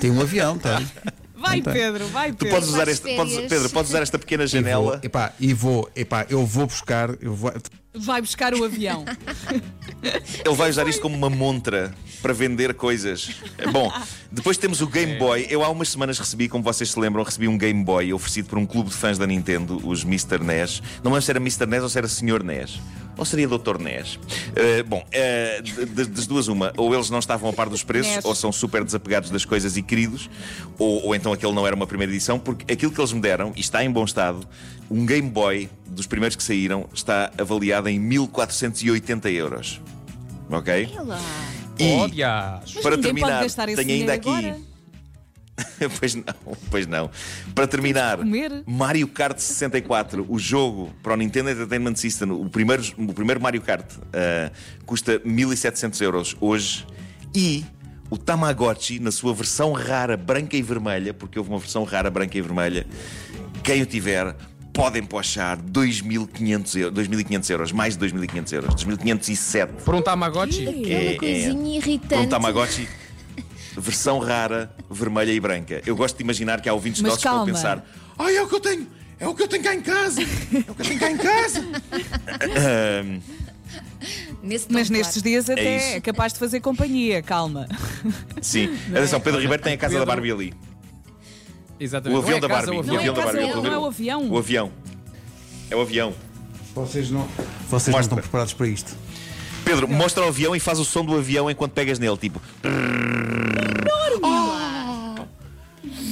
Tem 0.00 0.10
um 0.12 0.20
avião, 0.20 0.56
tem. 0.58 0.72
Vai 1.48 1.60
tem. 1.60 1.72
Pedro, 1.72 2.06
vai, 2.08 2.30
Tu 2.32 2.36
Pedro. 2.38 2.54
podes 2.54 2.68
usar 2.68 2.88
esta, 2.88 3.08
podes. 3.08 3.34
Pedro, 3.48 3.70
podes 3.70 3.90
usar 3.90 4.02
esta 4.02 4.18
pequena 4.18 4.44
E 4.44 4.46
vou, 4.46 4.52
janela. 4.60 5.00
epá, 5.02 5.32
e 5.40 5.52
vou, 5.54 5.90
epá, 5.96 6.26
eu 6.28 6.44
vou 6.46 6.66
buscar, 6.66 7.10
eu 7.20 7.34
vou, 7.34 7.52
Vai 7.94 8.20
buscar 8.20 8.54
o 8.54 8.64
avião. 8.64 9.04
Ele 10.44 10.54
vai 10.54 10.70
usar 10.70 10.86
isto 10.86 11.00
como 11.02 11.16
uma 11.16 11.28
montra 11.30 11.92
para 12.22 12.32
vender 12.32 12.74
coisas. 12.74 13.30
Bom, 13.72 13.90
depois 14.30 14.56
temos 14.56 14.80
o 14.80 14.86
Game 14.86 15.16
Boy. 15.18 15.46
Eu 15.50 15.64
há 15.64 15.68
umas 15.68 15.88
semanas 15.88 16.18
recebi, 16.18 16.48
como 16.48 16.62
vocês 16.62 16.90
se 16.90 17.00
lembram, 17.00 17.24
recebi 17.24 17.48
um 17.48 17.58
Game 17.58 17.82
Boy 17.82 18.12
oferecido 18.12 18.48
por 18.48 18.58
um 18.58 18.66
clube 18.66 18.90
de 18.90 18.94
fãs 18.94 19.18
da 19.18 19.26
Nintendo, 19.26 19.80
os 19.86 20.04
Mr. 20.04 20.38
NES. 20.38 20.82
Não 21.02 21.10
lembro 21.10 21.22
se 21.22 21.30
era 21.30 21.40
Mr. 21.40 21.66
NES 21.66 21.82
ou 21.82 21.88
se 21.88 21.98
era 21.98 22.06
Sr. 22.08 22.44
NES. 22.44 22.78
Ou 23.18 23.24
seria 23.24 23.48
Dr. 23.48 23.78
NES? 23.80 24.14
Uh, 24.14 24.84
bom, 24.86 25.04
uh, 25.04 26.06
das 26.06 26.26
duas, 26.26 26.46
uma. 26.46 26.72
Ou 26.76 26.94
eles 26.94 27.10
não 27.10 27.18
estavam 27.18 27.50
a 27.50 27.52
par 27.52 27.68
dos 27.68 27.82
preços, 27.82 28.14
NES. 28.14 28.24
ou 28.24 28.34
são 28.34 28.52
super 28.52 28.84
desapegados 28.84 29.28
das 29.28 29.44
coisas 29.44 29.76
e 29.76 29.82
queridos, 29.82 30.30
ou, 30.78 31.06
ou 31.06 31.14
então 31.14 31.32
aquele 31.32 31.52
não 31.52 31.66
era 31.66 31.74
uma 31.74 31.86
primeira 31.86 32.12
edição, 32.12 32.38
porque 32.38 32.72
aquilo 32.72 32.92
que 32.92 33.00
eles 33.00 33.12
me 33.12 33.20
deram, 33.20 33.52
e 33.56 33.60
está 33.60 33.84
em 33.84 33.90
bom 33.90 34.04
estado, 34.04 34.46
um 34.88 35.04
Game 35.04 35.28
Boy 35.28 35.68
dos 35.86 36.06
primeiros 36.06 36.36
que 36.36 36.42
saíram, 36.42 36.88
está 36.94 37.32
avaliado 37.36 37.88
em 37.88 37.98
1480 37.98 39.30
euros. 39.30 39.80
Ok? 40.48 40.88
Olha 40.92 41.02
lá. 41.02 41.20
E. 41.78 41.96
Mas 41.96 42.82
para 42.82 42.98
terminar, 42.98 43.42
gastar 43.42 43.68
esse 43.68 43.84
tenho 43.84 44.00
ainda 44.00 44.14
aqui. 44.14 44.28
agora. 44.28 44.67
pois 45.98 46.14
não, 46.14 46.24
pois 46.70 46.86
não. 46.86 47.10
Para 47.54 47.66
terminar. 47.66 48.18
Mario 48.66 49.08
Kart 49.08 49.38
64, 49.38 50.24
o 50.28 50.38
jogo 50.38 50.92
para 51.02 51.14
o 51.14 51.16
Nintendo 51.16 51.50
Entertainment 51.50 51.96
System, 51.96 52.30
o 52.30 52.48
primeiro, 52.48 52.82
o 52.96 53.12
primeiro 53.12 53.40
Mario 53.40 53.60
Kart, 53.62 53.84
ah, 54.12 54.50
custa 54.86 55.20
1700 55.24 56.00
euros 56.00 56.36
hoje. 56.40 56.86
E 57.34 57.64
o 58.10 58.16
Tamagotchi, 58.16 58.98
na 58.98 59.10
sua 59.10 59.34
versão 59.34 59.72
rara, 59.72 60.16
branca 60.16 60.56
e 60.56 60.62
vermelha, 60.62 61.12
porque 61.12 61.38
houve 61.38 61.50
uma 61.50 61.58
versão 61.58 61.84
rara, 61.84 62.10
branca 62.10 62.36
e 62.38 62.40
vermelha, 62.40 62.86
quem 63.62 63.82
o 63.82 63.86
tiver. 63.86 64.34
Podem 64.72 65.02
pochar 65.02 65.58
2.500 65.60 66.76
euros, 66.78 67.08
2.500 67.08 67.50
euros, 67.50 67.72
mais 67.72 67.96
de 67.96 68.06
2.500 68.06 68.52
euros, 68.52 68.74
2.507 68.84 69.66
Por 69.84 69.92
um 69.96 70.00
Tamagotchi? 70.00 70.68
Aquela 70.68 70.88
É, 70.88 71.14
é. 71.14 71.16
coisinha 71.16 71.50
para 71.52 71.60
um 71.60 71.66
irritante. 71.74 72.26
Tamagotchi 72.28 72.88
versão 73.78 74.18
rara, 74.18 74.70
vermelha 74.90 75.32
e 75.32 75.40
branca. 75.40 75.82
Eu 75.86 75.94
gosto 75.96 76.16
de 76.16 76.22
imaginar 76.24 76.60
que 76.60 76.68
há 76.68 76.74
ouvintes 76.74 77.00
Mas 77.02 77.10
nossos 77.12 77.22
que 77.24 77.28
vão 77.30 77.44
pensar: 77.46 77.84
Ai, 78.18 78.36
é 78.36 78.42
o 78.42 78.48
que 78.48 78.54
eu 78.54 78.60
tenho, 78.60 78.86
é 79.20 79.26
o 79.28 79.34
que 79.34 79.42
eu 79.42 79.48
tenho 79.48 79.62
cá 79.62 79.74
em 79.74 79.80
casa, 79.80 80.22
é 80.22 80.24
o 80.70 80.74
que 80.74 80.82
eu 80.82 80.86
tenho 80.86 81.00
cá 81.00 81.10
em 81.10 81.16
casa. 81.16 81.64
Nesse 84.42 84.66
Mas 84.70 84.88
claro. 84.88 85.02
nestes 85.02 85.22
dias 85.22 85.50
até 85.50 85.76
isso. 85.76 85.86
é 85.96 86.00
capaz 86.00 86.32
de 86.32 86.38
fazer 86.38 86.60
companhia, 86.60 87.20
calma. 87.22 87.68
sim, 88.40 88.72
atenção, 88.94 89.20
Pedro 89.20 89.40
Ribeiro 89.40 89.62
tem 89.62 89.74
a 89.74 89.76
casa 89.76 89.94
da 89.94 90.00
Pedro- 90.00 90.14
Barbie 90.14 90.32
ali. 90.32 90.54
Exatamente. 91.80 92.16
O 92.16 92.22
avião 92.22 92.38
Não 92.40 92.46
é 92.46 92.48
da 92.48 92.54
casa, 92.54 92.66
Barbie. 92.72 92.76
o 92.76 92.80
avião. 92.80 92.98
avião 92.98 93.14
da 93.14 93.20
Não 93.20 93.28
é 93.28 93.32
Barbie. 93.32 93.68
não 93.68 93.74
é 93.74 93.78
o 93.78 93.86
avião. 93.86 94.30
O 94.30 94.38
avião. 94.38 94.72
É 95.70 95.76
o 95.76 95.80
avião. 95.80 96.14
vocês 96.74 97.10
não, 97.10 97.28
vocês 97.68 97.92
não 97.92 98.00
estão 98.00 98.18
preparados 98.18 98.52
para 98.54 98.66
isto. 98.68 98.96
Pedro, 99.64 99.86
mostra 99.88 100.24
o 100.24 100.28
avião 100.28 100.56
e 100.56 100.60
faz 100.60 100.78
o 100.78 100.84
som 100.84 101.04
do 101.04 101.14
avião 101.16 101.50
enquanto 101.50 101.72
pegas 101.72 101.98
nele, 101.98 102.16
tipo. 102.16 102.40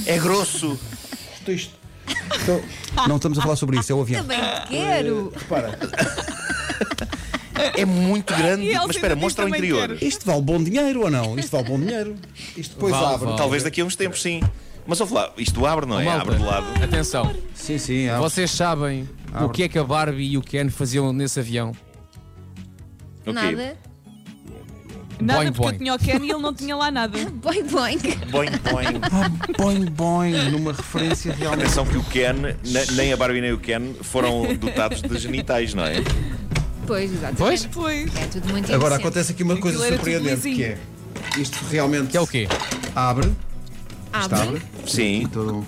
É 0.06 0.18
grosso. 0.18 0.78
Isto, 1.38 1.52
isto. 1.52 1.74
Então, 2.42 2.62
não 3.08 3.16
estamos 3.16 3.38
a 3.38 3.42
falar 3.42 3.56
sobre 3.56 3.78
isso, 3.78 3.90
é 3.90 3.94
o 3.94 4.00
avião. 4.00 4.22
Também 4.22 4.38
quero. 4.68 5.32
Repara, 5.36 5.78
É 7.74 7.84
muito 7.84 8.34
grande. 8.34 8.70
Mas 8.86 8.96
espera, 8.96 9.16
mostra 9.16 9.44
o 9.44 9.48
interior. 9.48 9.88
quero. 9.88 10.04
isto 10.04 10.24
vale 10.26 10.42
bom 10.42 10.62
dinheiro 10.62 11.02
ou 11.02 11.10
não? 11.10 11.38
Isto 11.38 11.50
vale 11.52 11.64
bom 11.68 11.80
dinheiro. 11.80 12.14
Isto 12.56 12.74
depois 12.74 12.92
Vale, 12.92 13.14
abre. 13.14 13.26
vale. 13.26 13.38
Talvez 13.38 13.62
daqui 13.62 13.80
a 13.80 13.84
uns 13.84 13.96
tempos, 13.96 14.22
sim. 14.22 14.40
Mas 14.86 15.00
ouve 15.00 15.14
lá, 15.14 15.32
isto 15.36 15.66
abre, 15.66 15.84
não 15.86 15.98
é? 15.98 16.04
Malta, 16.04 16.22
Abre 16.22 16.36
de 16.36 16.44
lado. 16.44 16.66
Atenção, 16.84 17.34
Sim, 17.54 17.76
sim, 17.76 18.08
abre. 18.08 18.20
vocês 18.22 18.50
sabem 18.52 19.08
o 19.42 19.48
que 19.48 19.64
é 19.64 19.68
que 19.68 19.78
a 19.78 19.82
Barbie 19.84 20.30
e 20.30 20.38
o 20.38 20.42
Ken 20.42 20.68
faziam 20.68 21.12
nesse 21.12 21.40
avião? 21.40 21.72
Ok. 23.26 23.32
Nada. 23.32 23.76
Nada 25.20 25.40
Boing, 25.40 25.52
porque 25.52 25.62
boing. 25.62 25.72
eu 25.72 25.78
tinha 25.78 25.94
o 25.94 25.98
Ken 25.98 26.24
e 26.26 26.30
ele 26.30 26.42
não 26.42 26.52
tinha 26.54 26.76
lá 26.76 26.90
nada. 26.90 27.18
Boing, 27.42 27.62
boing. 27.64 27.98
Boing, 28.30 28.50
boing. 28.70 29.00
Ah, 29.10 29.30
boing, 29.56 29.84
boing, 29.86 30.50
numa 30.50 30.72
referência 30.72 31.32
realmente. 31.32 31.64
Atenção 31.64 31.86
que 31.86 31.96
o 31.96 32.02
Ken, 32.04 32.34
ne- 32.34 32.56
nem 32.92 33.12
a 33.12 33.16
Barbie 33.16 33.40
nem 33.40 33.52
o 33.52 33.58
Ken, 33.58 33.94
foram 34.02 34.54
dotados 34.56 35.00
de 35.00 35.18
genitais, 35.18 35.72
não 35.74 35.84
é? 35.84 36.02
Pois, 36.86 37.10
exatamente. 37.10 37.38
Pois? 37.38 37.66
Pois. 37.66 38.14
É 38.16 38.26
tudo 38.26 38.48
muito 38.50 38.72
Agora 38.74 38.96
acontece 38.96 39.32
aqui 39.32 39.42
uma 39.42 39.56
coisa 39.56 39.78
Aquilo 39.78 39.96
surpreendente 39.96 40.42
que 40.54 40.62
é 40.62 40.78
isto 41.38 41.58
realmente 41.70 42.08
Que 42.10 42.16
é 42.16 42.20
o 42.20 42.26
quê? 42.26 42.46
abre, 42.94 43.26
isto 43.26 44.34
Abre. 44.34 44.40
abre, 44.40 44.62
Sim. 44.86 45.26
todo, 45.32 45.66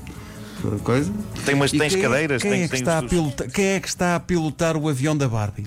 toda 0.63 0.77
a 0.77 0.79
coisa. 0.79 1.13
Tem 1.45 1.55
umas 1.55 1.73
tens 1.73 1.93
quem, 1.95 2.03
cadeiras, 2.03 2.43
quem 2.43 2.51
tem, 2.53 2.61
é 2.63 2.65
que 2.65 2.71
tem 2.71 2.81
está 2.81 2.99
a 2.99 3.03
os- 3.03 3.09
pilotar, 3.11 3.51
quem 3.51 3.65
é 3.67 3.81
que 3.81 3.89
está 3.89 4.15
a 4.15 4.21
pilotar 4.21 4.77
o 4.77 4.89
avião 4.89 5.17
da 5.17 5.27
Barbie? 5.27 5.67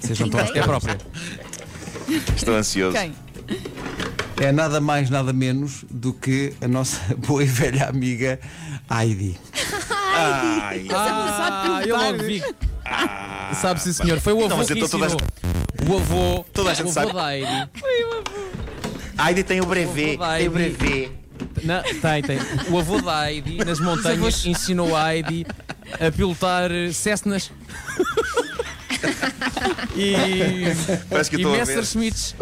Vocês 0.00 0.18
não 0.18 0.26
estão 0.26 0.40
a? 0.40 0.44
É 0.54 0.60
a 0.60 0.64
própria. 0.64 0.98
Estou 2.36 2.54
ansioso. 2.54 2.96
Quem? 2.96 3.14
É 4.40 4.50
nada 4.52 4.80
mais, 4.80 5.10
nada 5.10 5.32
menos 5.32 5.84
do 5.90 6.12
que 6.12 6.52
a 6.60 6.68
nossa 6.68 6.98
boa 7.16 7.42
e 7.42 7.46
velha 7.46 7.86
amiga 7.88 8.38
Heidi. 8.90 9.38
Ai, 10.16 10.86
Ah, 10.92 11.82
eu 11.86 11.96
logo 11.96 12.22
vi. 12.22 12.42
Sabe, 13.60 13.80
sim, 13.80 13.92
senhor. 13.92 14.20
Foi 14.20 14.32
o 14.32 14.38
avô 14.40 14.48
Não, 14.48 14.56
mas 14.58 14.66
que 14.68 14.74
então 14.74 14.88
toda 14.88 15.06
ensinou. 15.06 15.20
O 15.88 15.96
avô. 15.98 16.44
Toda 16.52 16.70
a 16.70 16.74
gente 16.74 16.86
o 16.86 16.88
avô 16.90 16.92
sabe. 17.00 17.12
da 17.12 17.34
Heidi. 17.36 17.70
a 19.18 19.28
Heidi 19.28 19.42
tem 19.44 19.60
o 19.60 19.66
brevet. 19.66 20.18
Tem 20.18 20.18
o 20.18 20.32
Heidi. 20.32 20.48
brevet. 20.48 21.12
Não, 21.64 21.82
tem, 21.82 22.22
tem. 22.22 22.38
O 22.70 22.78
avô 22.78 23.00
da 23.00 23.30
Heidi, 23.32 23.58
nas 23.64 23.80
montanhas, 23.80 24.44
ensinou 24.46 24.94
a 24.96 25.14
Heidi 25.14 25.46
a 26.00 26.10
pilotar 26.12 26.70
Cessnas. 26.92 27.50
E. 29.96 30.64
Parece 31.08 31.30
que 31.30 31.36
e 31.36 31.38
estou 31.40 31.54
a 31.54 31.56
ver. 31.56 31.66
Messerschmitts 31.66 32.34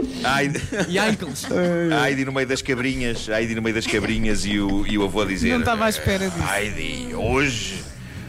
e 0.88 0.98
a 0.98 2.08
Heidi 2.08 2.24
no 2.24 2.32
meio 2.32 2.46
das 2.46 2.62
cabrinhas, 2.62 3.28
a 3.28 3.40
Heidi 3.40 3.54
no 3.54 3.62
meio 3.62 3.74
das 3.74 3.86
cabrinhas 3.86 4.44
e 4.44 4.58
o, 4.58 4.86
e 4.86 4.98
o 4.98 5.04
avô 5.04 5.22
a 5.22 5.26
dizer: 5.26 5.50
Não 5.52 5.60
estava 5.60 5.86
à 5.86 5.88
espera 5.88 6.28
disso. 6.28 6.52
Heidi, 6.52 7.14
hoje 7.14 7.84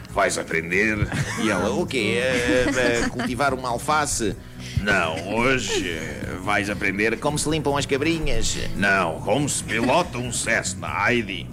vais 0.09 0.37
aprender. 0.37 1.07
E 1.41 1.49
ela, 1.49 1.71
o 1.71 1.85
quê? 1.85 2.21
A, 2.21 3.05
a 3.05 3.09
cultivar 3.09 3.53
uma 3.53 3.69
alface? 3.69 4.35
Não, 4.81 5.35
hoje 5.35 5.99
vais 6.43 6.69
aprender 6.69 7.17
como 7.17 7.37
se 7.37 7.49
limpam 7.49 7.77
as 7.77 7.85
cabrinhas. 7.85 8.57
Não, 8.75 9.19
como 9.21 9.47
se 9.47 9.63
pilota 9.63 10.17
um 10.17 10.31
Cessna, 10.31 10.87
Heidi. 11.09 11.47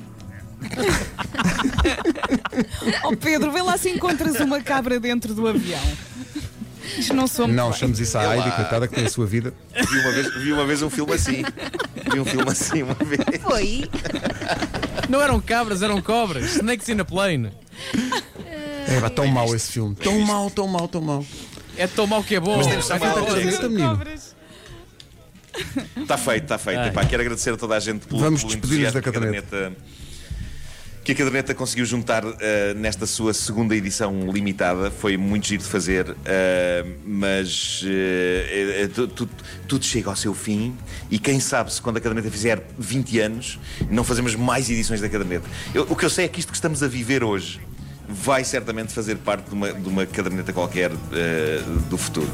Oh 3.05 3.17
Pedro, 3.17 3.51
vê 3.51 3.63
lá 3.63 3.79
se 3.79 3.89
encontras 3.91 4.39
uma 4.41 4.61
cabra 4.61 5.01
dentro 5.01 5.35
do 5.35 5.47
avião. 5.47 5.81
Isto 6.99 7.15
não 7.15 7.27
somos. 7.27 7.55
Não, 7.55 7.73
chamamos 7.73 8.01
isso 8.01 8.17
a 8.19 8.37
Heidi, 8.37 8.51
coitada, 8.53 8.89
que 8.89 8.95
tem 8.95 9.07
a 9.07 9.09
sua 9.09 9.27
vida. 9.27 9.53
Vi 9.75 9.99
uma 9.99 10.13
vez, 10.13 10.35
vi 10.43 10.53
uma, 10.53 10.67
vez 10.67 10.83
um 10.83 10.91
filme 10.91 11.13
assim. 11.15 11.43
Vi 12.13 12.21
um 12.21 12.25
filme 12.25 12.51
assim 12.51 12.83
uma 12.83 12.95
vez. 12.95 13.43
Foi. 13.43 13.89
Não 15.09 15.21
eram 15.21 15.41
cabras, 15.41 15.83
eram 15.83 16.01
cobras. 16.01 16.57
Snakes 16.57 16.89
in 16.89 17.01
a 17.01 17.05
plane. 17.05 17.51
É, 18.87 19.01
pá, 19.01 19.11
tão 19.11 19.27
mau 19.27 19.55
esse 19.55 19.73
filme. 19.73 19.95
Tão 19.95 20.19
mau, 20.21 20.51
tão 20.51 20.67
mau, 20.67 20.89
tão 20.89 21.01
mau. 21.01 21.25
É 21.77 21.87
tão 21.87 22.07
mau 22.07 22.23
que 22.23 22.35
é 22.35 22.41
bom. 22.41 22.57
Mas 22.57 22.67
temos 22.67 23.61
menina. 23.61 23.91
Cobras. 23.91 24.37
Está 25.97 26.17
feito, 26.17 26.43
está 26.45 26.59
feito. 26.59 26.81
Ai. 26.81 26.89
Epá, 26.89 27.05
quero 27.05 27.23
agradecer 27.23 27.55
a 27.55 27.57
toda 27.57 27.77
a 27.77 27.81
gente 27.81 28.07
pelo, 28.07 28.21
Vamos 28.21 28.43
pelo 28.43 28.53
despedir-nos 28.55 28.93
da 28.93 29.03
caderneta 29.03 29.73
que 31.15 31.23
a 31.23 31.25
caderneta 31.25 31.55
conseguiu 31.55 31.85
juntar 31.85 32.23
eh, 32.41 32.75
nesta 32.75 33.05
sua 33.07 33.35
segunda 33.35 33.75
edição 33.75 34.31
limitada. 34.31 34.91
Foi 34.91 35.17
muito 35.17 35.47
giro 35.49 35.63
de 35.63 35.69
fazer, 35.69 36.15
eh, 36.25 36.85
mas 37.05 37.83
eh, 37.87 38.83
eh, 38.85 38.89
tu- 38.89 39.09
tu- 39.09 39.29
tudo 39.67 39.85
chega 39.85 40.09
ao 40.11 40.17
seu 40.17 40.33
fim. 40.35 40.75
E 41.11 41.19
quem 41.19 41.41
sabe 41.41 41.73
se 41.73 41.81
quando 41.83 41.97
a 41.97 42.01
caderneta 42.01 42.31
fizer 42.31 42.63
20 42.79 43.19
anos, 43.21 43.59
não 43.91 44.05
fazemos 44.05 44.35
mais 44.35 44.71
edições 44.71 45.01
da 45.01 45.09
caderneta. 45.09 45.49
Eu- 45.75 45.87
o 45.91 45.97
que 45.97 46.05
eu 46.05 46.11
sei 46.11 46.27
é 46.27 46.29
que 46.29 46.39
isto 46.41 46.51
que 46.51 46.57
estamos 46.57 46.83
a 46.83 46.89
viver 46.89 47.25
hoje 47.25 47.61
vai 48.09 48.43
certamente 48.45 48.93
fazer 48.93 49.17
parte 49.17 49.49
de 49.49 49.55
uma, 49.55 49.73
de 49.73 49.89
uma 49.89 50.05
caderneta 50.05 50.53
qualquer 50.53 50.91
do 51.89 51.97
futuro, 51.97 52.29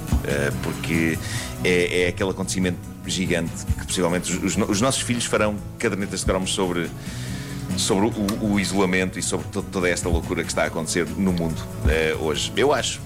porque 0.63 1.19
é, 1.63 2.05
é 2.05 2.09
aquele 2.09 2.31
acontecimento 2.31 2.79
gigante 3.07 3.53
que 3.79 3.87
possivelmente 3.87 4.33
os, 4.33 4.57
os 4.57 4.69
os 4.71 4.81
nossos 4.81 5.03
filhos 5.03 5.27
farão 5.27 5.55
cadernetas 5.79 6.21
de 6.21 6.27
cromos 6.27 6.55
sobre, 6.55 6.89
sobre 7.77 8.07
o, 8.07 8.53
o 8.53 8.61
isolamento 8.61 9.19
e 9.19 9.23
sobre 9.23 9.47
to- 9.49 9.63
toda 9.63 9.89
esta 9.89 10.09
loucura 10.09 10.43
que 10.43 10.49
está 10.49 10.63
a 10.65 10.67
acontecer 10.67 11.07
no 11.17 11.33
mundo 11.33 11.61
eh, 11.89 12.17
hoje. 12.21 12.53
Eu 12.57 12.73
acho. 12.73 13.01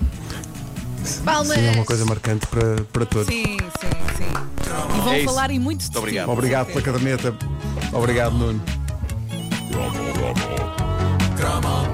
Palmas. 1.24 1.56
Sim, 1.58 1.66
é 1.66 1.70
uma 1.72 1.84
coisa 1.84 2.04
marcante 2.04 2.46
para, 2.46 2.82
para 2.92 3.06
todos. 3.06 3.26
Sim, 3.26 3.56
sim, 3.56 4.16
sim. 4.18 4.96
E 4.96 5.00
vão 5.00 5.12
É 5.14 5.24
falar 5.24 5.50
em 5.50 5.58
muito 5.58 5.82
Muito 5.82 5.98
obrigado. 5.98 6.28
Obrigado 6.30 6.66
pela 6.68 6.82
caderneta. 6.82 7.34
Obrigado, 7.92 8.32
Nuno. 8.34 8.62
Drama. 11.36 11.88